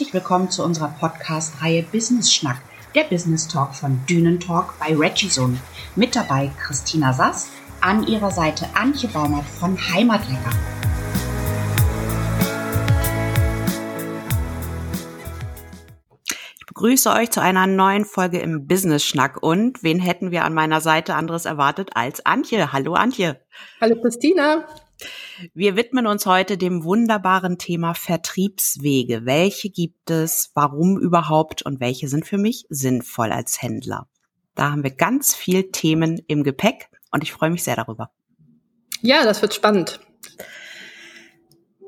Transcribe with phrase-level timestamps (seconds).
[0.00, 2.56] Herzlich willkommen zu unserer Podcast-Reihe Business Schnack,
[2.94, 5.60] der Business Talk von Dünen Talk bei Regizone.
[5.94, 7.50] Mit dabei Christina Sass,
[7.82, 10.52] an ihrer Seite Antje Baumert von Heimatlecker.
[16.58, 20.54] Ich begrüße euch zu einer neuen Folge im Business Schnack und wen hätten wir an
[20.54, 22.72] meiner Seite anderes erwartet als Antje?
[22.72, 23.38] Hallo Antje.
[23.82, 24.64] Hallo Christina.
[25.54, 29.24] Wir widmen uns heute dem wunderbaren Thema Vertriebswege.
[29.24, 34.08] Welche gibt es, warum überhaupt und welche sind für mich sinnvoll als Händler?
[34.54, 38.10] Da haben wir ganz viel Themen im Gepäck und ich freue mich sehr darüber.
[39.00, 40.00] Ja, das wird spannend.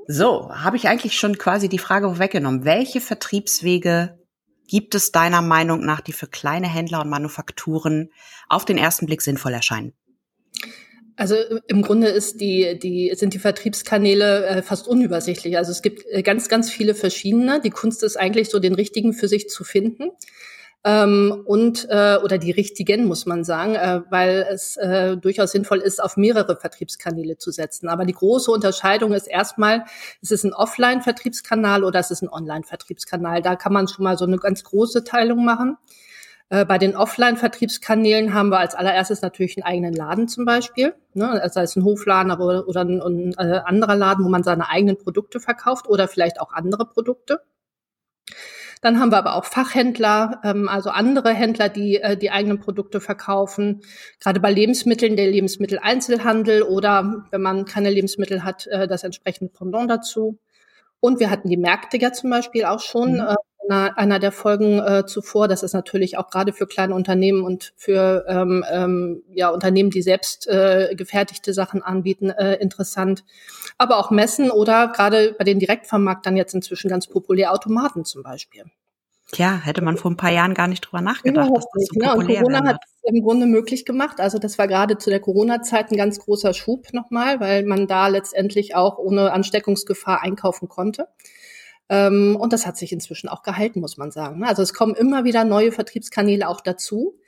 [0.06, 2.64] So, habe ich eigentlich schon quasi die Frage weggenommen.
[2.64, 4.18] Welche Vertriebswege
[4.66, 8.10] gibt es deiner Meinung nach, die für kleine Händler und Manufakturen
[8.48, 9.92] auf den ersten Blick sinnvoll erscheinen?
[11.16, 15.56] Also im Grunde ist die, die, sind die Vertriebskanäle äh, fast unübersichtlich.
[15.56, 17.60] Also es gibt äh, ganz, ganz viele verschiedene.
[17.60, 20.10] Die Kunst ist eigentlich so, den richtigen für sich zu finden.
[20.84, 25.78] Ähm, und äh, oder die richtigen muss man sagen, äh, weil es äh, durchaus sinnvoll
[25.78, 27.88] ist, auf mehrere Vertriebskanäle zu setzen.
[27.88, 29.84] Aber die große Unterscheidung ist erstmal,
[30.22, 33.42] ist es ein Offline-Vertriebskanal oder ist es ein Online-Vertriebskanal?
[33.42, 35.76] Da kann man schon mal so eine ganz große Teilung machen.
[36.52, 41.30] Äh, bei den Offline-Vertriebskanälen haben wir als allererstes natürlich einen eigenen Laden zum Beispiel, ne,
[41.30, 44.68] also sei es ein Hofladen oder, oder ein, ein äh, anderer Laden, wo man seine
[44.68, 47.40] eigenen Produkte verkauft oder vielleicht auch andere Produkte.
[48.82, 53.00] Dann haben wir aber auch Fachhändler, ähm, also andere Händler, die äh, die eigenen Produkte
[53.00, 53.80] verkaufen.
[54.20, 59.90] Gerade bei Lebensmitteln der Lebensmitteleinzelhandel oder wenn man keine Lebensmittel hat, äh, das entsprechende Pendant
[59.90, 60.38] dazu.
[61.00, 63.14] Und wir hatten die Märkte ja zum Beispiel auch schon.
[63.14, 63.20] Mhm.
[63.20, 63.36] Äh,
[63.68, 65.48] einer, einer der Folgen äh, zuvor.
[65.48, 70.02] Das ist natürlich auch gerade für kleine Unternehmen und für ähm, ähm, ja, Unternehmen, die
[70.02, 73.24] selbst äh, gefertigte Sachen anbieten, äh, interessant.
[73.78, 78.64] Aber auch Messen oder gerade bei den Direktvermarktern jetzt inzwischen ganz populär Automaten zum Beispiel.
[79.32, 82.12] Tja, hätte man vor ein paar Jahren gar nicht drüber nachgedacht, dass das so ja,
[82.12, 84.20] und Corona hat es im Grunde möglich gemacht.
[84.20, 88.08] Also das war gerade zu der Corona-Zeit ein ganz großer Schub nochmal, weil man da
[88.08, 91.08] letztendlich auch ohne Ansteckungsgefahr einkaufen konnte.
[91.92, 94.44] Ähm, und das hat sich inzwischen auch gehalten, muss man sagen.
[94.44, 97.18] Also es kommen immer wieder neue Vertriebskanäle auch dazu,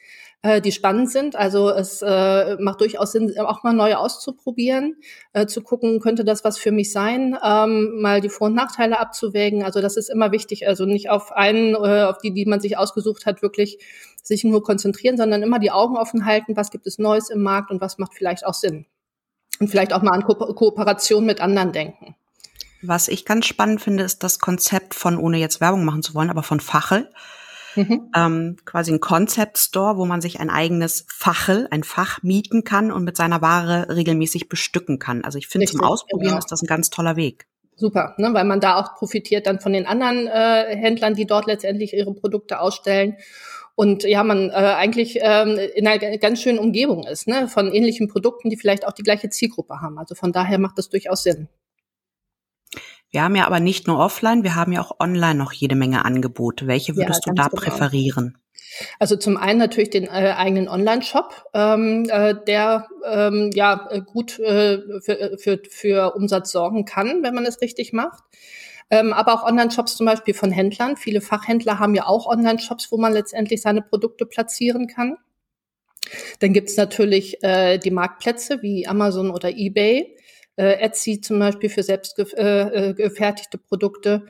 [0.41, 1.36] äh, die spannend sind.
[1.36, 4.97] Also es äh, macht durchaus Sinn, auch mal neue auszuprobieren,
[5.34, 8.98] äh, zu gucken, könnte das was für mich sein, ähm, mal die Vor- und Nachteile
[8.98, 9.62] abzuwägen.
[9.64, 10.66] Also das ist immer wichtig.
[10.66, 13.78] Also nicht auf einen, auf die, die man sich ausgesucht hat, wirklich
[14.22, 17.70] sich nur konzentrieren, sondern immer die Augen offen halten, was gibt es Neues im Markt
[17.70, 18.86] und was macht vielleicht auch Sinn.
[19.60, 22.16] Und vielleicht auch mal an Ko Kooperation mit anderen denken.
[22.86, 26.30] Was ich ganz spannend finde, ist das Konzept von, ohne jetzt Werbung machen zu wollen,
[26.30, 27.10] aber von Fachel.
[27.76, 28.10] Mhm.
[28.14, 32.92] Ähm, quasi ein Concept Store, wo man sich ein eigenes Fachel, ein Fach mieten kann
[32.92, 35.24] und mit seiner Ware regelmäßig bestücken kann.
[35.24, 36.38] Also ich finde, zum Ausprobieren genau.
[36.38, 37.46] ist das ein ganz toller Weg.
[37.76, 41.46] Super, ne, weil man da auch profitiert dann von den anderen äh, Händlern, die dort
[41.46, 43.16] letztendlich ihre Produkte ausstellen.
[43.74, 48.06] Und ja, man äh, eigentlich ähm, in einer ganz schönen Umgebung ist, ne, von ähnlichen
[48.06, 49.98] Produkten, die vielleicht auch die gleiche Zielgruppe haben.
[49.98, 51.48] Also von daher macht das durchaus Sinn.
[53.14, 56.04] Wir haben ja aber nicht nur offline, wir haben ja auch online noch jede Menge
[56.04, 56.66] Angebote.
[56.66, 57.62] Welche würdest ja, du da genau.
[57.62, 58.36] präferieren?
[58.98, 64.41] Also zum einen natürlich den äh, eigenen Online-Shop, ähm, äh, der ähm, ja äh, gut
[64.41, 68.25] äh, für, für, für Umsatz sorgen kann, wenn man es richtig macht.
[68.91, 70.96] Ähm, aber auch Online-Shops zum Beispiel von Händlern.
[70.96, 75.19] Viele Fachhändler haben ja auch Online-Shops, wo man letztendlich seine Produkte platzieren kann.
[76.41, 80.16] Dann gibt's natürlich äh, die Marktplätze wie Amazon oder eBay
[80.56, 84.26] äh, Etsy zum Beispiel für selbst äh, äh, Produkte.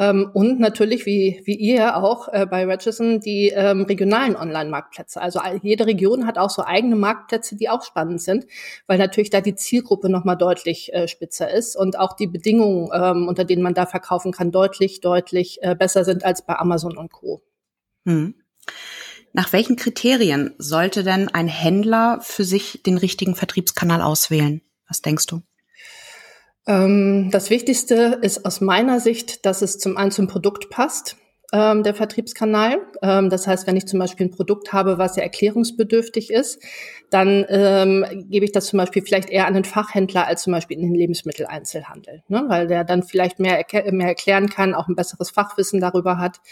[0.00, 5.20] Ähm, und natürlich, wie, wie ihr auch äh, bei Regison, die ähm, regionalen Online-Marktplätze.
[5.20, 8.46] Also jede Region hat auch so eigene Marktplätze, die auch spannend sind,
[8.86, 13.26] weil natürlich da die Zielgruppe nochmal deutlich äh, spitzer ist und auch die Bedingungen, ähm,
[13.26, 17.10] unter denen man da verkaufen kann, deutlich, deutlich äh, besser sind als bei Amazon und
[17.10, 17.42] Co.
[18.06, 18.34] Hm.
[19.32, 24.62] Nach welchen Kriterien sollte denn ein Händler für sich den richtigen Vertriebskanal auswählen?
[24.86, 25.42] Was denkst du?
[26.68, 31.16] Ähm, das Wichtigste ist aus meiner Sicht, dass es zum einen zum Produkt passt,
[31.50, 32.78] ähm, der Vertriebskanal.
[33.00, 36.62] Ähm, das heißt, wenn ich zum Beispiel ein Produkt habe, was ja erklärungsbedürftig ist,
[37.10, 37.46] dann
[38.28, 40.94] gebe ich das zum Beispiel vielleicht eher an den Fachhändler als zum Beispiel in den
[40.94, 42.44] Lebensmitteleinzelhandel, ne?
[42.48, 46.42] weil der dann vielleicht mehr, mehr erklären kann, auch ein besseres Fachwissen darüber hat.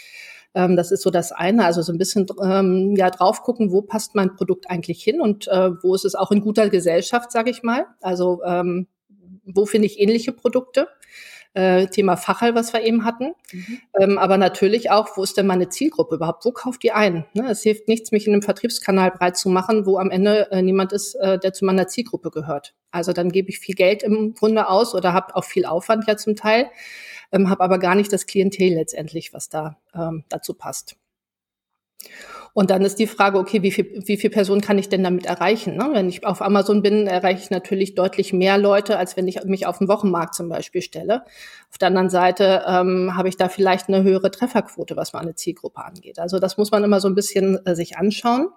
[0.53, 4.15] Das ist so das eine, also so ein bisschen ähm, ja drauf gucken, wo passt
[4.15, 7.61] mein Produkt eigentlich hin und äh, wo ist es auch in guter Gesellschaft, sage ich
[7.61, 7.85] mal.
[8.01, 8.87] Also ähm,
[9.47, 10.87] wo finde ich ähnliche Produkte?
[11.53, 13.33] Äh, Thema Fachhall, was wir eben hatten.
[13.51, 13.79] Mhm.
[13.99, 16.45] Ähm, aber natürlich auch, wo ist denn meine Zielgruppe überhaupt?
[16.45, 17.25] Wo kauft die ein?
[17.33, 17.49] Ne?
[17.49, 20.93] Es hilft nichts, mich in einem Vertriebskanal breit zu machen, wo am Ende äh, niemand
[20.93, 22.75] ist, äh, der zu meiner Zielgruppe gehört.
[22.91, 26.15] Also dann gebe ich viel Geld im Grunde aus oder habe auch viel Aufwand ja
[26.17, 26.69] zum Teil.
[27.31, 30.95] ähm, habe aber gar nicht das Klientel letztendlich, was da ähm, dazu passt.
[32.53, 35.27] Und dann ist die Frage, okay, wie viel, wie viel Personen kann ich denn damit
[35.27, 35.75] erreichen?
[35.77, 35.89] Ne?
[35.93, 39.67] Wenn ich auf Amazon bin, erreiche ich natürlich deutlich mehr Leute, als wenn ich mich
[39.67, 41.23] auf den Wochenmarkt zum Beispiel stelle.
[41.69, 45.85] Auf der anderen Seite ähm, habe ich da vielleicht eine höhere Trefferquote, was meine Zielgruppe
[45.85, 46.17] angeht.
[46.17, 48.47] Also das muss man immer so ein bisschen äh, sich anschauen.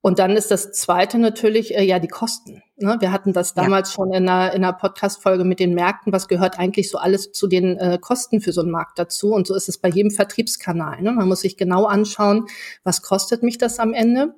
[0.00, 2.62] Und dann ist das Zweite natürlich äh, ja die Kosten.
[2.76, 2.96] Ne?
[3.00, 3.94] Wir hatten das damals ja.
[3.96, 6.12] schon in einer, in einer Podcast-Folge mit den Märkten.
[6.12, 9.32] Was gehört eigentlich so alles zu den äh, Kosten für so einen Markt dazu?
[9.32, 11.02] Und so ist es bei jedem Vertriebskanal.
[11.02, 11.12] Ne?
[11.12, 12.46] Man muss sich genau anschauen,
[12.84, 14.34] was kostet mich das am Ende?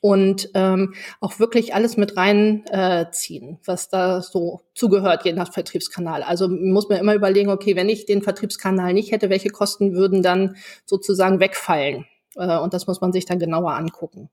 [0.00, 6.22] und ähm, auch wirklich alles mit reinziehen, äh, was da so zugehört, je nach Vertriebskanal.
[6.22, 10.22] Also muss man immer überlegen, okay, wenn ich den Vertriebskanal nicht hätte, welche Kosten würden
[10.22, 12.04] dann sozusagen wegfallen?
[12.36, 14.30] Äh, und das muss man sich dann genauer angucken.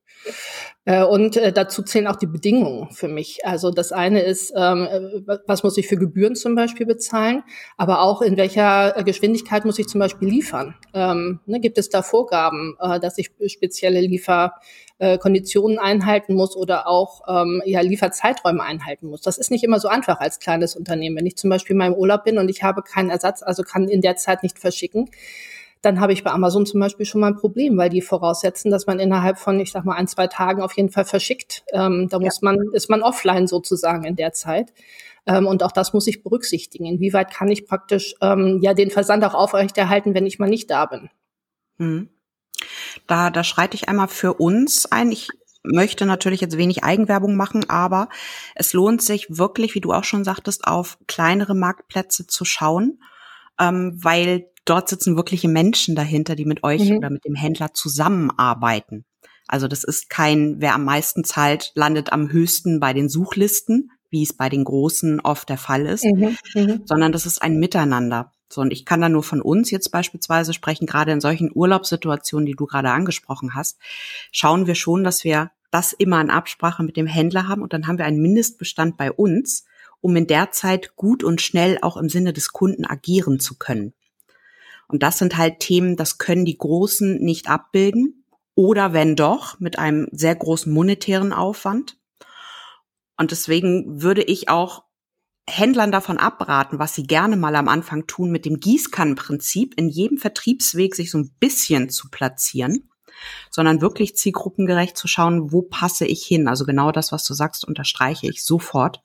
[0.86, 3.46] Äh, und äh, dazu zählen auch die Bedingungen für mich.
[3.46, 7.44] Also das eine ist, ähm, was muss ich für Gebühren zum Beispiel bezahlen,
[7.78, 10.76] aber auch in welcher Geschwindigkeit muss ich zum Beispiel liefern.
[10.94, 17.62] Ähm, ne, gibt es da Vorgaben, dass ich spezielle Lieferkonditionen einhalten muss oder auch ähm,
[17.66, 19.22] Lieferzeiträume einhalten muss.
[19.22, 21.18] Das ist nicht immer so einfach als kleines Unternehmen.
[21.18, 23.88] Wenn ich zum Beispiel mal im Urlaub bin und ich habe keinen Ersatz, also kann
[23.88, 25.10] in der Zeit nicht verschicken,
[25.84, 28.88] dann habe ich bei Amazon zum Beispiel schon mal ein Problem, weil die voraussetzen, dass
[28.88, 31.66] man innerhalb von, ich sag mal, ein, zwei Tagen auf jeden Fall verschickt.
[31.74, 34.74] Ähm, da muss man, ist man offline sozusagen in der Zeit.
[35.26, 36.86] Ähm, und auch das muss ich berücksichtigen.
[36.86, 40.86] Inwieweit kann ich praktisch ähm, ja den Versand auch aufrechterhalten, wenn ich mal nicht da
[40.86, 41.10] bin?
[41.78, 42.08] Hm.
[43.06, 45.12] Da, da schreite ich einmal für uns ein.
[45.12, 45.28] Ich
[45.64, 48.08] möchte natürlich jetzt wenig Eigenwerbung machen, aber
[48.56, 53.04] es lohnt sich wirklich, wie du auch schon sagtest, auf kleinere Marktplätze zu schauen,
[53.60, 56.98] ähm, weil dort sitzen wirkliche Menschen dahinter, die mit euch mhm.
[56.98, 59.06] oder mit dem Händler zusammenarbeiten.
[59.48, 64.24] Also das ist kein, wer am meisten zahlt, landet am höchsten bei den Suchlisten, wie
[64.24, 66.38] es bei den Großen oft der Fall ist, mhm.
[66.54, 66.82] Mhm.
[66.86, 68.32] sondern das ist ein Miteinander.
[68.50, 72.46] So, und ich kann da nur von uns jetzt beispielsweise sprechen, gerade in solchen Urlaubssituationen,
[72.46, 73.80] die du gerade angesprochen hast,
[74.32, 77.88] schauen wir schon, dass wir das immer in Absprache mit dem Händler haben und dann
[77.88, 79.66] haben wir einen Mindestbestand bei uns,
[80.02, 83.94] um in der Zeit gut und schnell auch im Sinne des Kunden agieren zu können.
[84.88, 88.26] Und das sind halt Themen, das können die Großen nicht abbilden
[88.56, 91.98] oder wenn doch, mit einem sehr großen monetären Aufwand.
[93.18, 94.84] Und deswegen würde ich auch
[95.50, 100.18] Händlern davon abraten, was sie gerne mal am Anfang tun, mit dem Gießkannenprinzip in jedem
[100.18, 102.90] Vertriebsweg sich so ein bisschen zu platzieren,
[103.50, 106.48] sondern wirklich zielgruppengerecht zu schauen, wo passe ich hin.
[106.48, 109.02] Also genau das, was du sagst, unterstreiche ich sofort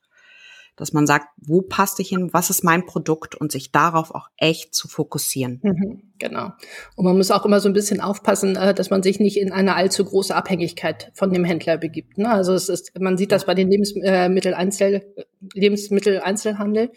[0.78, 4.28] dass man sagt, wo passt ich hin, was ist mein Produkt und sich darauf auch
[4.36, 5.60] echt zu fokussieren.
[5.62, 6.52] Mhm, genau.
[6.96, 9.52] Und man muss auch immer so ein bisschen aufpassen, äh, dass man sich nicht in
[9.52, 12.16] eine allzu große Abhängigkeit von dem Händler begibt.
[12.16, 12.30] Ne?
[12.30, 16.92] Also es ist, man sieht das bei den Lebensmitteleinzel, äh, Lebensmitteleinzelhandel.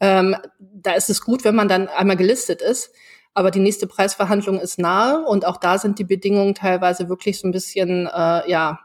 [0.00, 2.92] Ähm, da ist es gut, wenn man dann einmal gelistet ist.
[3.34, 7.46] Aber die nächste Preisverhandlung ist nahe und auch da sind die Bedingungen teilweise wirklich so
[7.46, 8.80] ein bisschen, äh, ja,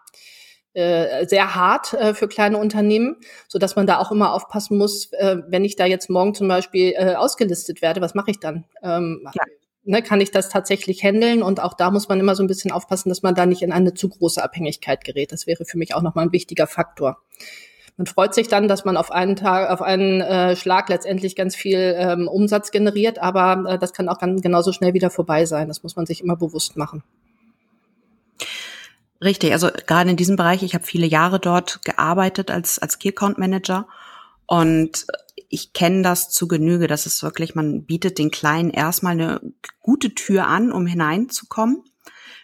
[0.73, 3.17] äh, sehr hart äh, für kleine Unternehmen,
[3.47, 6.47] so dass man da auch immer aufpassen muss, äh, wenn ich da jetzt morgen zum
[6.47, 8.65] Beispiel äh, ausgelistet werde, was mache ich dann?
[8.81, 9.43] Ähm, ja.
[9.83, 11.43] ne, kann ich das tatsächlich handeln?
[11.43, 13.71] Und auch da muss man immer so ein bisschen aufpassen, dass man da nicht in
[13.71, 15.31] eine zu große Abhängigkeit gerät.
[15.31, 17.19] Das wäre für mich auch nochmal ein wichtiger Faktor.
[17.95, 21.55] Man freut sich dann, dass man auf einen Tag, auf einen äh, Schlag letztendlich ganz
[21.55, 25.67] viel ähm, Umsatz generiert, aber äh, das kann auch dann genauso schnell wieder vorbei sein.
[25.67, 27.03] Das muss man sich immer bewusst machen.
[29.23, 33.09] Richtig, also gerade in diesem Bereich, ich habe viele Jahre dort gearbeitet als, als Key
[33.09, 33.87] Account Manager
[34.47, 35.05] und
[35.47, 36.87] ich kenne das zu Genüge.
[36.87, 39.39] Das ist wirklich, man bietet den Kleinen erstmal eine
[39.79, 41.83] gute Tür an, um hineinzukommen.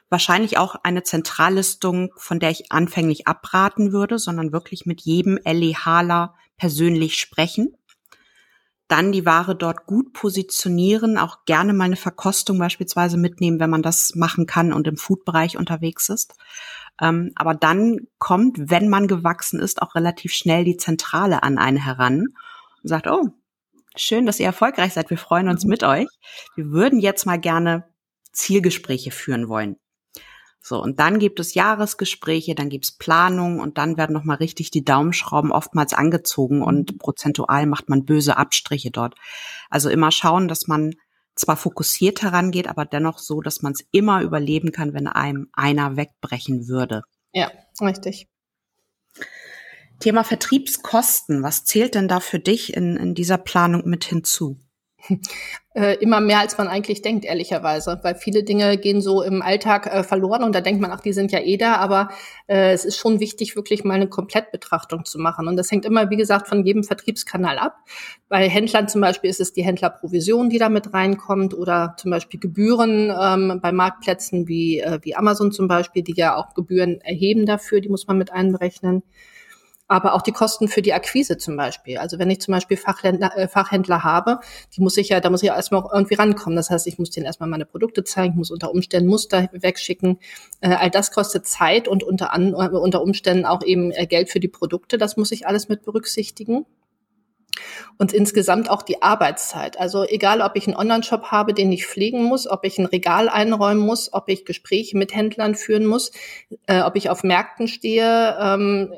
[0.09, 6.35] Wahrscheinlich auch eine Zentrallistung, von der ich anfänglich abraten würde, sondern wirklich mit jedem LEHler
[6.57, 7.75] persönlich sprechen
[8.89, 13.83] dann die Ware dort gut positionieren, auch gerne mal eine Verkostung beispielsweise mitnehmen, wenn man
[13.83, 16.33] das machen kann und im Food-Bereich unterwegs ist.
[16.99, 21.77] Ähm, aber dann kommt, wenn man gewachsen ist, auch relativ schnell die Zentrale an einen
[21.77, 22.25] heran
[22.83, 23.29] und sagt, oh,
[23.95, 26.07] schön, dass ihr erfolgreich seid, wir freuen uns mit euch.
[26.55, 27.85] Wir würden jetzt mal gerne
[28.31, 29.77] Zielgespräche führen wollen.
[30.69, 34.69] So, und dann gibt es Jahresgespräche, dann gibt es Planung und dann werden nochmal richtig
[34.69, 36.97] die Daumenschrauben oftmals angezogen und mhm.
[36.99, 39.15] prozentual macht man böse Abstriche dort.
[39.71, 40.93] Also immer schauen, dass man
[41.33, 45.97] zwar fokussiert herangeht, aber dennoch so, dass man es immer überleben kann, wenn einem einer
[45.97, 47.01] wegbrechen würde.
[47.33, 47.49] Ja,
[47.81, 48.27] richtig.
[49.99, 51.41] Thema Vertriebskosten.
[51.41, 54.59] Was zählt denn da für dich in, in dieser Planung mit hinzu?
[55.75, 57.99] Äh, immer mehr, als man eigentlich denkt, ehrlicherweise.
[58.01, 61.13] Weil viele Dinge gehen so im Alltag äh, verloren und da denkt man, ach, die
[61.13, 62.09] sind ja eh da, aber
[62.47, 65.47] äh, es ist schon wichtig, wirklich mal eine Komplettbetrachtung zu machen.
[65.47, 67.77] Und das hängt immer, wie gesagt, von jedem Vertriebskanal ab.
[68.29, 72.39] Bei Händlern zum Beispiel ist es die Händlerprovision, die da mit reinkommt oder zum Beispiel
[72.39, 77.45] Gebühren ähm, bei Marktplätzen wie, äh, wie Amazon zum Beispiel, die ja auch Gebühren erheben
[77.45, 79.03] dafür, die muss man mit einberechnen
[79.89, 81.97] aber auch die Kosten für die Akquise zum Beispiel.
[81.97, 84.39] Also wenn ich zum Beispiel Fachhändler, äh, Fachhändler habe,
[84.75, 86.55] die muss ich ja, da muss ich ja erstmal irgendwie rankommen.
[86.55, 90.19] Das heißt, ich muss denen erstmal meine Produkte zeigen, muss unter Umständen Muster wegschicken.
[90.61, 94.39] Äh, all das kostet Zeit und unter, an, unter Umständen auch eben äh, Geld für
[94.39, 94.99] die Produkte.
[94.99, 96.67] Das muss ich alles mit berücksichtigen.
[97.97, 99.79] Und insgesamt auch die Arbeitszeit.
[99.79, 103.27] Also egal, ob ich einen Online-Shop habe, den ich pflegen muss, ob ich ein Regal
[103.27, 106.11] einräumen muss, ob ich Gespräche mit Händlern führen muss,
[106.67, 108.93] äh, ob ich auf Märkten stehe, ähm,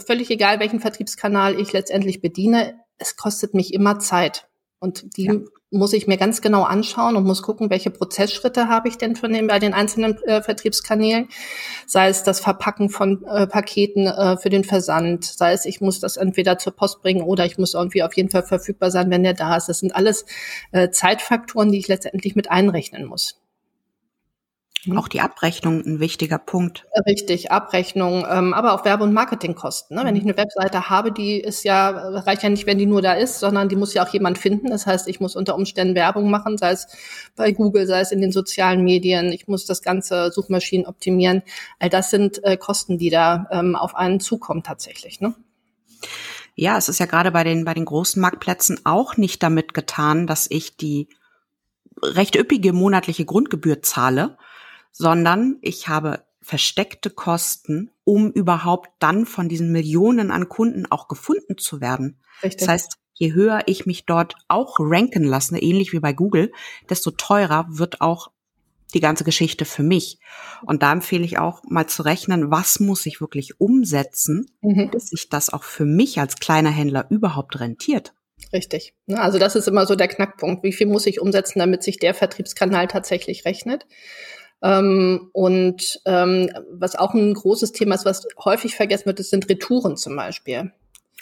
[0.00, 4.48] völlig egal, welchen Vertriebskanal ich letztendlich bediene, es kostet mich immer Zeit.
[4.84, 5.34] Und die ja.
[5.70, 9.32] muss ich mir ganz genau anschauen und muss gucken, welche Prozessschritte habe ich denn von
[9.32, 11.28] den, bei den einzelnen äh, Vertriebskanälen.
[11.86, 16.00] Sei es das Verpacken von äh, Paketen äh, für den Versand, sei es, ich muss
[16.00, 19.22] das entweder zur Post bringen oder ich muss irgendwie auf jeden Fall verfügbar sein, wenn
[19.22, 19.70] der da ist.
[19.70, 20.26] Das sind alles
[20.72, 23.40] äh, Zeitfaktoren, die ich letztendlich mit einrechnen muss.
[24.86, 24.98] Mhm.
[24.98, 26.84] Auch die Abrechnung ein wichtiger Punkt.
[27.06, 29.96] Richtig, Abrechnung, ähm, aber auch Werbe- und Marketingkosten.
[29.96, 30.04] Ne?
[30.04, 30.30] Wenn ich mhm.
[30.30, 33.68] eine Webseite habe, die ist ja, reicht ja nicht, wenn die nur da ist, sondern
[33.68, 34.68] die muss ja auch jemand finden.
[34.68, 36.86] Das heißt, ich muss unter Umständen Werbung machen, sei es
[37.36, 39.32] bei Google, sei es in den sozialen Medien.
[39.32, 41.42] Ich muss das ganze Suchmaschinen optimieren.
[41.78, 45.20] All das sind äh, Kosten, die da ähm, auf einen zukommen tatsächlich.
[45.20, 45.34] Ne?
[46.54, 50.26] Ja, es ist ja gerade bei den, bei den großen Marktplätzen auch nicht damit getan,
[50.26, 51.08] dass ich die
[52.02, 54.36] recht üppige monatliche Grundgebühr zahle,
[54.94, 61.58] sondern ich habe versteckte Kosten, um überhaupt dann von diesen Millionen an Kunden auch gefunden
[61.58, 62.20] zu werden.
[62.42, 62.60] Richtig.
[62.60, 66.52] Das heißt, je höher ich mich dort auch ranken lasse, ähnlich wie bei Google,
[66.88, 68.30] desto teurer wird auch
[68.92, 70.18] die ganze Geschichte für mich.
[70.62, 74.90] Und da empfehle ich auch mal zu rechnen, was muss ich wirklich umsetzen, mhm.
[74.90, 78.14] bis sich das auch für mich als kleiner Händler überhaupt rentiert.
[78.52, 78.94] Richtig.
[79.08, 80.62] Also das ist immer so der Knackpunkt.
[80.62, 83.86] Wie viel muss ich umsetzen, damit sich der Vertriebskanal tatsächlich rechnet?
[84.64, 89.48] Ähm, und ähm, was auch ein großes Thema ist, was häufig vergessen wird, das sind
[89.50, 90.72] Retouren zum Beispiel.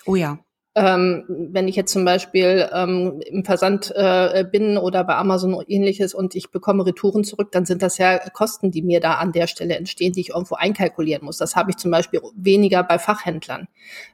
[0.06, 0.38] Oh ja.
[0.74, 5.68] Ähm, wenn ich jetzt zum Beispiel ähm, im Versand äh, bin oder bei Amazon oder
[5.68, 9.32] ähnliches und ich bekomme Retouren zurück, dann sind das ja Kosten, die mir da an
[9.32, 11.36] der Stelle entstehen, die ich irgendwo einkalkulieren muss.
[11.36, 13.68] Das habe ich zum Beispiel weniger bei Fachhändlern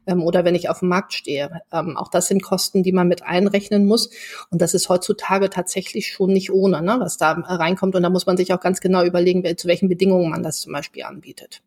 [0.06, 1.62] ähm, oder wenn ich auf dem Markt stehe.
[1.72, 4.10] Ähm, auch das sind Kosten, die man mit einrechnen muss.
[4.50, 7.94] Und das ist heutzutage tatsächlich schon nicht ohne, ne, was da reinkommt.
[7.94, 10.72] Und da muss man sich auch ganz genau überlegen, zu welchen Bedingungen man das zum
[10.72, 11.62] Beispiel anbietet.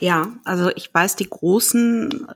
[0.00, 2.26] Ja, also ich weiß, die großen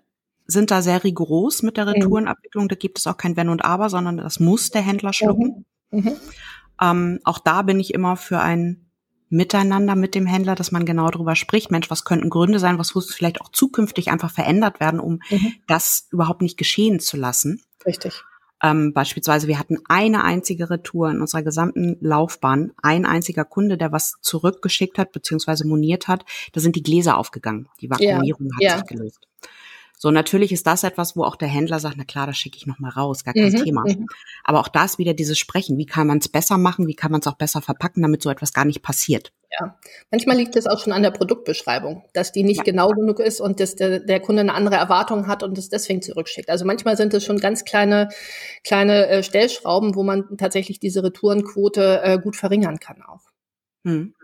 [0.48, 1.92] sind da sehr rigoros mit der mhm.
[1.92, 2.68] Retourenabwicklung.
[2.68, 5.66] Da gibt es auch kein Wenn und Aber, sondern das muss der Händler schlucken.
[5.90, 6.00] Mhm.
[6.00, 6.16] Mhm.
[6.80, 8.88] Ähm, auch da bin ich immer für ein
[9.30, 11.70] Miteinander mit dem Händler, dass man genau darüber spricht.
[11.70, 12.78] Mensch, was könnten Gründe sein?
[12.78, 15.52] Was muss vielleicht auch zukünftig einfach verändert werden, um mhm.
[15.66, 17.60] das überhaupt nicht geschehen zu lassen?
[17.84, 18.22] Richtig.
[18.62, 23.92] Ähm, beispielsweise, wir hatten eine einzige Retour in unserer gesamten Laufbahn, ein einziger Kunde, der
[23.92, 27.68] was zurückgeschickt hat, beziehungsweise moniert hat, da sind die Gläser aufgegangen.
[27.80, 28.56] Die Vakuumierung ja.
[28.56, 28.78] hat ja.
[28.78, 29.27] sich gelöst.
[30.00, 32.66] So, natürlich ist das etwas, wo auch der Händler sagt, na klar, das schicke ich
[32.66, 33.82] nochmal raus, gar kein mhm, Thema.
[33.84, 34.06] Mhm.
[34.44, 37.10] Aber auch da ist wieder dieses Sprechen, wie kann man es besser machen, wie kann
[37.10, 39.32] man es auch besser verpacken, damit so etwas gar nicht passiert.
[39.58, 39.76] Ja,
[40.12, 42.62] manchmal liegt es auch schon an der Produktbeschreibung, dass die nicht ja.
[42.62, 46.00] genau genug ist und dass der, der Kunde eine andere Erwartung hat und es deswegen
[46.00, 46.48] zurückschickt.
[46.48, 48.08] Also manchmal sind es schon ganz kleine,
[48.62, 53.22] kleine äh, Stellschrauben, wo man tatsächlich diese Retourenquote äh, gut verringern kann auch.
[53.84, 54.14] Hm.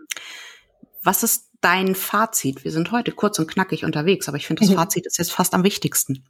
[1.03, 2.63] Was ist dein Fazit?
[2.63, 4.75] Wir sind heute kurz und knackig unterwegs, aber ich finde, das mhm.
[4.75, 6.23] Fazit ist jetzt fast am wichtigsten.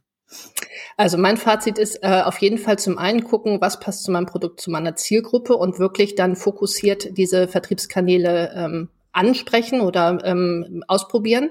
[0.96, 4.26] Also mein Fazit ist äh, auf jeden Fall zum einen gucken, was passt zu meinem
[4.26, 11.50] Produkt, zu meiner Zielgruppe und wirklich dann fokussiert diese Vertriebskanäle ähm, ansprechen oder ähm, ausprobieren.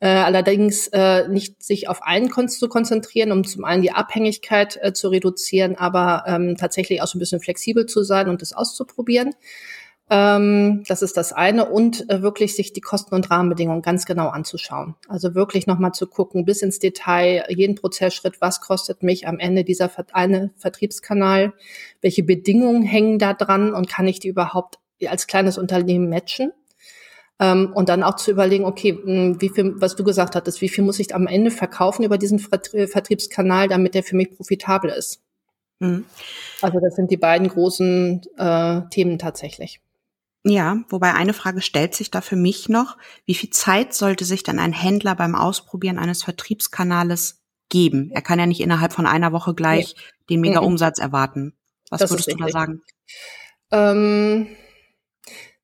[0.00, 4.92] Äh, allerdings äh, nicht sich auf einen zu konzentrieren, um zum einen die Abhängigkeit äh,
[4.92, 9.34] zu reduzieren, aber ähm, tatsächlich auch so ein bisschen flexibel zu sein und das auszuprobieren.
[10.12, 11.70] Ähm, das ist das eine.
[11.70, 14.94] Und äh, wirklich sich die Kosten und Rahmenbedingungen ganz genau anzuschauen.
[15.08, 19.64] Also wirklich nochmal zu gucken, bis ins Detail, jeden Prozessschritt, was kostet mich am Ende
[19.64, 21.54] dieser eine Vertriebskanal,
[22.02, 26.52] welche Bedingungen hängen da dran und kann ich die überhaupt als kleines Unternehmen matchen?
[27.40, 30.68] Ähm, und dann auch zu überlegen, okay, hm, wie viel, was du gesagt hattest, wie
[30.68, 35.22] viel muss ich am Ende verkaufen über diesen Vertriebskanal, damit der für mich profitabel ist?
[35.80, 36.04] Mhm.
[36.60, 39.80] Also das sind die beiden großen äh, Themen tatsächlich.
[40.44, 42.96] Ja, wobei eine Frage stellt sich da für mich noch,
[43.26, 48.10] wie viel Zeit sollte sich dann ein Händler beim Ausprobieren eines Vertriebskanales geben?
[48.12, 50.02] Er kann ja nicht innerhalb von einer Woche gleich nee.
[50.30, 51.54] den Mega-Umsatz erwarten.
[51.90, 52.82] Was das würdest du da sagen?
[53.70, 54.48] Ähm,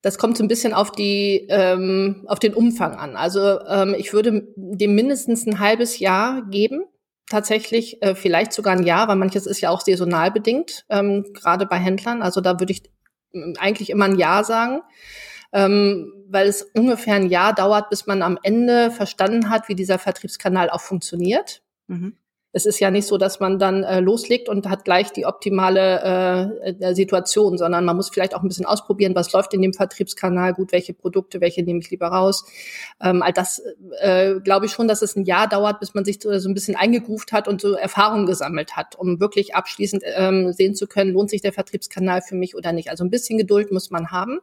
[0.01, 3.17] das kommt so ein bisschen auf die ähm, auf den Umfang an.
[3.17, 6.83] Also ähm, ich würde dem mindestens ein halbes Jahr geben,
[7.29, 11.65] tatsächlich äh, vielleicht sogar ein Jahr, weil manches ist ja auch saisonal bedingt, ähm, gerade
[11.65, 12.21] bei Händlern.
[12.21, 12.83] Also da würde ich
[13.57, 14.81] eigentlich immer ein Jahr sagen,
[15.51, 19.99] ähm, weil es ungefähr ein Jahr dauert, bis man am Ende verstanden hat, wie dieser
[19.99, 21.61] Vertriebskanal auch funktioniert.
[21.87, 22.15] Mhm
[22.51, 26.55] es ist ja nicht so, dass man dann äh, loslegt und hat gleich die optimale
[26.63, 29.73] äh, äh, Situation, sondern man muss vielleicht auch ein bisschen ausprobieren, was läuft in dem
[29.73, 32.45] Vertriebskanal gut, welche Produkte, welche nehme ich lieber raus.
[33.01, 33.61] Ähm, all das
[33.99, 36.55] äh, glaube ich schon, dass es ein Jahr dauert, bis man sich so, so ein
[36.55, 41.13] bisschen eingegruft hat und so Erfahrungen gesammelt hat, um wirklich abschließend ähm, sehen zu können,
[41.13, 42.89] lohnt sich der Vertriebskanal für mich oder nicht.
[42.89, 44.39] Also ein bisschen Geduld muss man haben.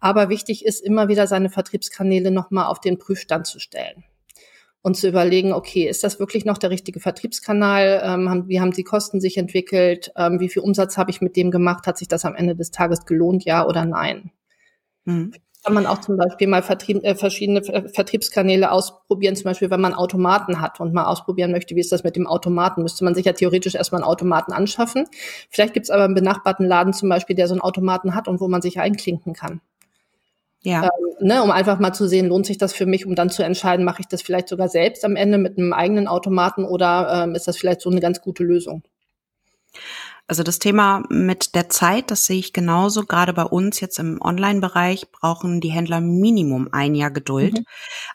[0.00, 4.02] Aber wichtig ist immer wieder seine Vertriebskanäle nochmal auf den Prüfstand zu stellen
[4.82, 8.02] und zu überlegen, okay, ist das wirklich noch der richtige Vertriebskanal?
[8.04, 10.12] Ähm, haben, wie haben die Kosten sich entwickelt?
[10.16, 11.86] Ähm, wie viel Umsatz habe ich mit dem gemacht?
[11.86, 14.32] Hat sich das am Ende des Tages gelohnt, ja oder nein?
[15.04, 15.32] Mhm.
[15.64, 19.94] Kann man auch zum Beispiel mal Vertrieb, äh, verschiedene Vertriebskanäle ausprobieren, zum Beispiel, wenn man
[19.94, 23.26] Automaten hat und mal ausprobieren möchte, wie ist das mit dem Automaten, müsste man sich
[23.26, 25.06] ja theoretisch erstmal einen Automaten anschaffen.
[25.50, 28.40] Vielleicht gibt es aber einen benachbarten Laden zum Beispiel, der so einen Automaten hat und
[28.40, 29.60] wo man sich einklinken kann.
[30.62, 30.84] Ja.
[30.84, 33.42] Ähm, ne, um einfach mal zu sehen, lohnt sich das für mich, um dann zu
[33.42, 37.34] entscheiden, mache ich das vielleicht sogar selbst am Ende mit einem eigenen Automaten oder ähm,
[37.34, 38.82] ist das vielleicht so eine ganz gute Lösung?
[40.32, 43.04] Also das Thema mit der Zeit, das sehe ich genauso.
[43.04, 47.52] Gerade bei uns jetzt im Online-Bereich brauchen die Händler Minimum ein Jahr Geduld.
[47.52, 47.64] Mhm.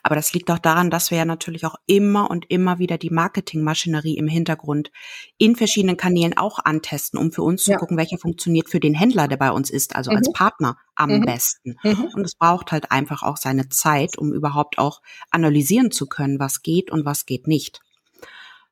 [0.02, 3.10] Aber das liegt auch daran, dass wir ja natürlich auch immer und immer wieder die
[3.10, 4.90] Marketingmaschinerie im Hintergrund
[5.36, 7.74] in verschiedenen Kanälen auch antesten, um für uns ja.
[7.74, 10.16] zu gucken, welcher funktioniert für den Händler, der bei uns ist, also mhm.
[10.16, 11.24] als Partner am mhm.
[11.24, 11.76] besten.
[11.84, 12.10] Mhm.
[12.16, 16.62] Und es braucht halt einfach auch seine Zeit, um überhaupt auch analysieren zu können, was
[16.62, 17.80] geht und was geht nicht.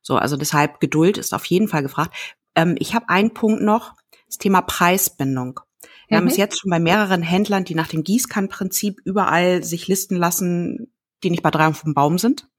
[0.07, 2.15] So, also deshalb Geduld ist auf jeden Fall gefragt.
[2.57, 3.93] Ähm, ich habe einen Punkt noch,
[4.25, 5.61] das Thema Preisbindung.
[6.09, 6.21] Wir mhm.
[6.21, 10.91] haben es jetzt schon bei mehreren Händlern, die nach dem Gießkannenprinzip überall sich listen lassen,
[11.23, 12.49] die nicht bei drei auf dem Baum sind.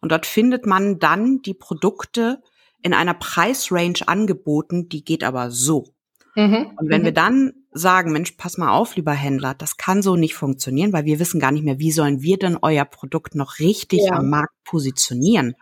[0.00, 2.42] Und dort findet man dann die Produkte
[2.82, 5.94] in einer Preisrange angeboten, die geht aber so.
[6.34, 6.72] Mhm.
[6.76, 7.06] Und wenn mhm.
[7.06, 11.04] wir dann sagen, Mensch, pass mal auf, lieber Händler, das kann so nicht funktionieren, weil
[11.04, 14.16] wir wissen gar nicht mehr, wie sollen wir denn euer Produkt noch richtig ja.
[14.16, 15.54] am Markt positionieren?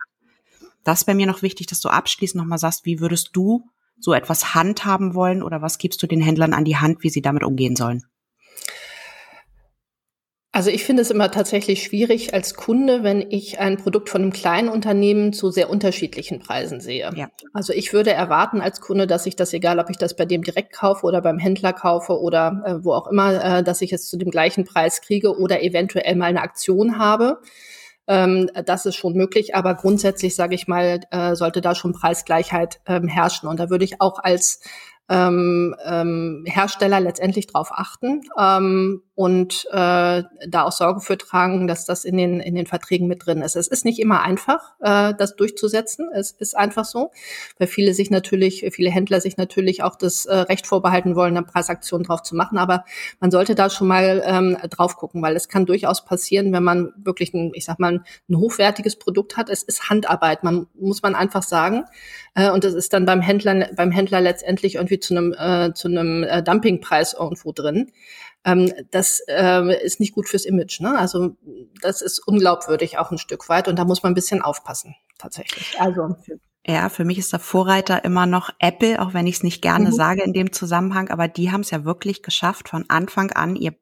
[0.87, 3.65] Das wäre mir noch wichtig, dass du abschließend nochmal sagst, wie würdest du
[3.99, 7.21] so etwas handhaben wollen oder was gibst du den Händlern an die Hand, wie sie
[7.21, 8.05] damit umgehen sollen?
[10.53, 14.31] Also ich finde es immer tatsächlich schwierig als Kunde, wenn ich ein Produkt von einem
[14.31, 17.11] kleinen Unternehmen zu sehr unterschiedlichen Preisen sehe.
[17.15, 17.27] Ja.
[17.53, 20.41] Also ich würde erwarten als Kunde, dass ich das, egal ob ich das bei dem
[20.41, 24.07] direkt kaufe oder beim Händler kaufe oder äh, wo auch immer, äh, dass ich es
[24.07, 27.41] zu dem gleichen Preis kriege oder eventuell mal eine Aktion habe
[28.07, 32.79] ähm, das ist schon möglich, aber grundsätzlich sage ich mal, äh, sollte da schon Preisgleichheit
[32.85, 33.49] ähm, herrschen.
[33.49, 34.61] Und da würde ich auch als
[35.09, 41.85] ähm, ähm, Hersteller letztendlich drauf achten ähm, und äh, da auch Sorge für tragen, dass
[41.85, 43.55] das in den in den Verträgen mit drin ist.
[43.55, 46.11] Es ist nicht immer einfach, äh, das durchzusetzen.
[46.13, 47.09] Es ist einfach so,
[47.57, 51.47] weil viele sich natürlich, viele Händler sich natürlich auch das äh, Recht vorbehalten wollen, eine
[51.47, 52.59] Preisaktion drauf zu machen.
[52.59, 52.85] Aber
[53.19, 56.93] man sollte da schon mal ähm, drauf gucken, weil es kann durchaus passieren, wenn man
[56.97, 59.49] wirklich ein, ich sag mal, ein hochwertiges Produkt hat.
[59.49, 61.85] Es ist Handarbeit, man muss man einfach sagen.
[62.35, 65.87] Äh, und es ist dann beim Händler beim Händler letztendlich irgendwie zu einem, äh, zu
[65.87, 67.91] einem äh, Dumpingpreis irgendwo drin.
[68.43, 70.79] Ähm, das äh, ist nicht gut fürs Image.
[70.79, 70.97] Ne?
[70.97, 71.35] Also
[71.81, 75.79] das ist unglaubwürdig auch ein Stück weit und da muss man ein bisschen aufpassen tatsächlich.
[75.79, 76.15] Also
[76.65, 79.89] ja, für mich ist der Vorreiter immer noch Apple, auch wenn ich es nicht gerne
[79.89, 79.93] mhm.
[79.93, 83.73] sage in dem Zusammenhang, aber die haben es ja wirklich geschafft, von Anfang an ihr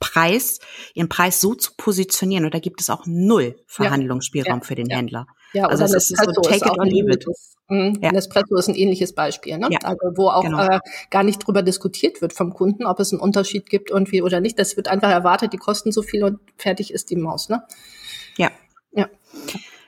[0.00, 0.58] Preis,
[0.94, 2.44] ihren Preis so zu positionieren.
[2.44, 4.64] Und da gibt es auch null Verhandlungsspielraum ja.
[4.64, 4.96] für den ja.
[4.96, 5.26] Händler.
[5.52, 7.24] Ja, also es ist so take it or leave it.
[7.68, 7.98] Mhm.
[8.02, 8.12] Ja.
[8.12, 9.68] Nespresso ist ein ähnliches Beispiel, ne?
[9.70, 9.78] Ja.
[9.84, 10.62] Also wo auch genau.
[10.62, 10.80] äh,
[11.10, 14.58] gar nicht drüber diskutiert wird vom Kunden, ob es einen Unterschied gibt irgendwie oder nicht.
[14.58, 17.62] Das wird einfach erwartet, die kosten so viel und fertig ist die Maus, ne?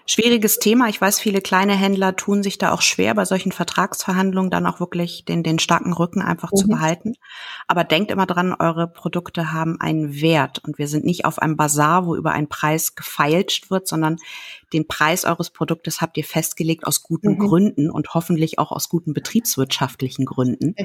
[0.09, 0.89] Schwieriges Thema.
[0.89, 4.79] Ich weiß, viele kleine Händler tun sich da auch schwer, bei solchen Vertragsverhandlungen dann auch
[4.79, 6.57] wirklich den, den starken Rücken einfach mhm.
[6.57, 7.15] zu behalten.
[7.67, 11.57] Aber denkt immer dran, eure Produkte haben einen Wert und wir sind nicht auf einem
[11.57, 14.19] Bazar, wo über einen Preis gefeilscht wird, sondern
[14.73, 17.39] den Preis eures Produktes habt ihr festgelegt aus guten mhm.
[17.39, 20.77] Gründen und hoffentlich auch aus guten betriebswirtschaftlichen Gründen.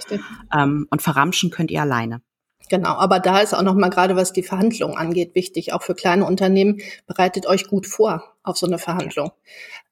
[0.51, 2.21] Ähm, und verramschen könnt ihr alleine.
[2.69, 5.93] Genau, aber da ist auch noch mal gerade was die Verhandlungen angeht wichtig, auch für
[5.93, 9.31] kleine Unternehmen, bereitet euch gut vor auf so eine Verhandlung.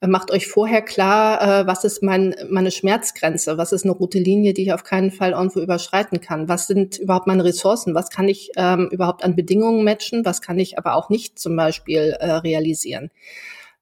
[0.01, 4.53] Macht euch vorher klar, äh, was ist mein, meine Schmerzgrenze, was ist eine rote Linie,
[4.53, 8.27] die ich auf keinen Fall irgendwo überschreiten kann, was sind überhaupt meine Ressourcen, was kann
[8.27, 12.31] ich ähm, überhaupt an Bedingungen matchen, was kann ich aber auch nicht zum Beispiel äh,
[12.31, 13.11] realisieren.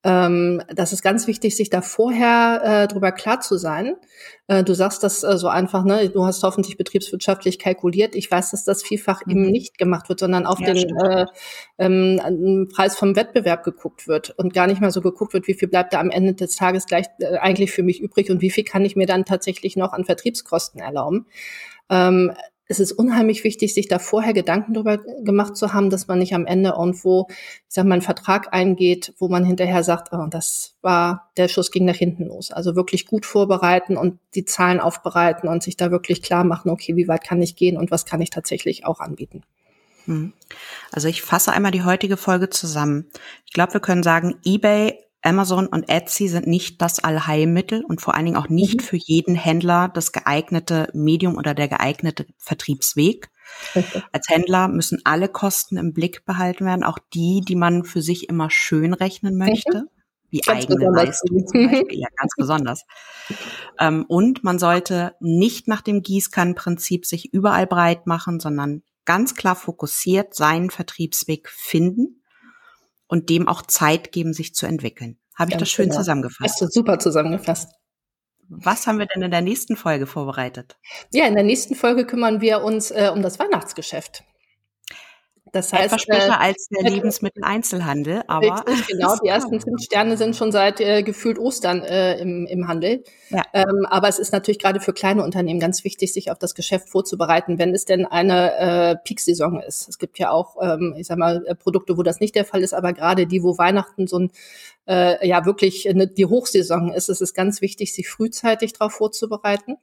[0.07, 3.97] Ähm, das ist ganz wichtig, sich da vorher äh, drüber klar zu sein.
[4.47, 6.07] Äh, du sagst das äh, so einfach, ne?
[6.07, 8.15] Du hast hoffentlich betriebswirtschaftlich kalkuliert.
[8.15, 9.31] Ich weiß, dass das vielfach mhm.
[9.31, 11.25] eben nicht gemacht wird, sondern auf ja, den äh,
[11.77, 15.67] ähm, Preis vom Wettbewerb geguckt wird und gar nicht mal so geguckt wird, wie viel
[15.67, 18.63] bleibt da am Ende des Tages gleich äh, eigentlich für mich übrig und wie viel
[18.63, 21.25] kann ich mir dann tatsächlich noch an Vertriebskosten erlauben.
[21.89, 22.31] Ähm,
[22.67, 26.33] es ist unheimlich wichtig, sich da vorher Gedanken darüber gemacht zu haben, dass man nicht
[26.33, 27.35] am Ende irgendwo, ich
[27.69, 31.85] sag mal, einen Vertrag eingeht, wo man hinterher sagt, oh, das war, der Schuss ging
[31.85, 32.51] nach hinten los.
[32.51, 36.95] Also wirklich gut vorbereiten und die Zahlen aufbereiten und sich da wirklich klar machen, okay,
[36.95, 39.43] wie weit kann ich gehen und was kann ich tatsächlich auch anbieten.
[40.05, 40.33] Hm.
[40.91, 43.05] Also ich fasse einmal die heutige Folge zusammen.
[43.45, 48.15] Ich glaube, wir können sagen, eBay Amazon und Etsy sind nicht das Allheilmittel und vor
[48.15, 48.83] allen Dingen auch nicht mhm.
[48.83, 53.29] für jeden Händler das geeignete Medium oder der geeignete Vertriebsweg.
[53.73, 54.03] Okay.
[54.11, 58.29] Als Händler müssen alle Kosten im Blick behalten werden, auch die, die man für sich
[58.29, 59.79] immer schön rechnen möchte.
[59.79, 59.89] Mhm.
[60.29, 62.83] Wie ganz eigene Leistung zum Beispiel, ja, ganz besonders.
[63.79, 69.55] Ähm, und man sollte nicht nach dem Gießkannenprinzip sich überall breit machen, sondern ganz klar
[69.55, 72.16] fokussiert seinen Vertriebsweg finden
[73.07, 75.17] und dem auch Zeit geben, sich zu entwickeln.
[75.35, 75.99] Habe ich das schön genau.
[75.99, 76.53] zusammengefasst?
[76.53, 77.71] Hast du super zusammengefasst.
[78.49, 80.77] Was haben wir denn in der nächsten Folge vorbereitet?
[81.11, 84.23] Ja, in der nächsten Folge kümmern wir uns äh, um das Weihnachtsgeschäft.
[85.51, 89.15] Das heißt, Etwas später äh, als der Lebensmitteleinzelhandel, aber richtig, genau.
[89.23, 93.03] Die ersten Sterne sind schon seit äh, gefühlt Ostern äh, im, im Handel.
[93.29, 93.43] Ja.
[93.53, 96.89] Ähm, aber es ist natürlich gerade für kleine Unternehmen ganz wichtig, sich auf das Geschäft
[96.89, 99.89] vorzubereiten, wenn es denn eine äh, Peak-Saison ist.
[99.89, 102.63] Es gibt ja auch, ähm, ich sag mal, äh, Produkte, wo das nicht der Fall
[102.63, 104.31] ist, aber gerade die, wo Weihnachten so ein
[104.87, 109.77] äh, ja wirklich eine, die Hochsaison ist, es ist ganz wichtig, sich frühzeitig darauf vorzubereiten.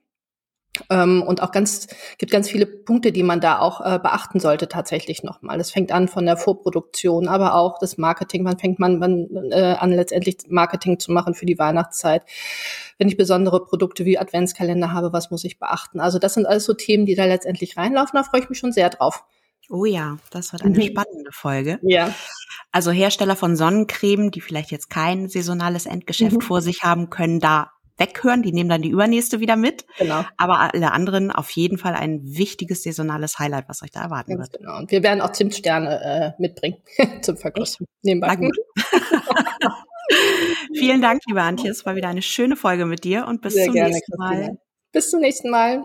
[0.91, 1.87] Ähm, und auch ganz,
[2.19, 5.61] gibt ganz viele Punkte, die man da auch äh, beachten sollte tatsächlich nochmal.
[5.61, 8.45] Es fängt an von der Vorproduktion, aber auch das Marketing.
[8.45, 12.23] Wann fängt man, man äh, an, letztendlich Marketing zu machen für die Weihnachtszeit?
[12.99, 16.01] Wenn ich besondere Produkte wie Adventskalender habe, was muss ich beachten?
[16.01, 18.17] Also das sind alles so Themen, die da letztendlich reinlaufen.
[18.17, 19.25] Da freue ich mich schon sehr drauf.
[19.71, 20.83] Oh ja, das wird eine mhm.
[20.83, 21.79] spannende Folge.
[21.83, 22.13] Ja.
[22.71, 26.41] Also Hersteller von Sonnencreme, die vielleicht jetzt kein saisonales Endgeschäft mhm.
[26.41, 29.87] vor sich haben, können da weghören, die nehmen dann die übernächste wieder mit.
[29.99, 30.25] Genau.
[30.37, 34.53] Aber alle anderen auf jeden Fall ein wichtiges saisonales Highlight, was euch da erwarten Ganz
[34.53, 34.61] wird.
[34.61, 34.79] Genau.
[34.79, 36.79] Und wir werden auch Zimtsterne äh, mitbringen
[37.23, 37.87] zum Verkosten.
[38.03, 38.29] Nebenbei.
[38.29, 38.57] Na gut.
[40.75, 41.71] Vielen Dank, liebe Antje.
[41.71, 44.59] Es war wieder eine schöne Folge mit dir und bis Sehr zum nächsten Mal.
[44.93, 45.85] Bis zum nächsten Mal.